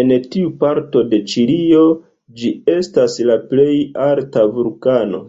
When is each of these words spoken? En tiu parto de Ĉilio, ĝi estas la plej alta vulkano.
En 0.00 0.10
tiu 0.34 0.50
parto 0.60 1.00
de 1.14 1.18
Ĉilio, 1.32 1.82
ĝi 2.42 2.52
estas 2.76 3.18
la 3.32 3.40
plej 3.54 3.68
alta 4.10 4.50
vulkano. 4.60 5.24